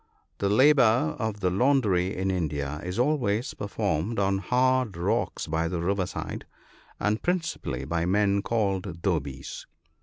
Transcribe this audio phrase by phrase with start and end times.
[0.39, 5.67] —The labour of the laundry in India is always per formed on hard rocks by
[5.67, 6.47] the river side,
[6.99, 9.67] and principally by men called "dhobies."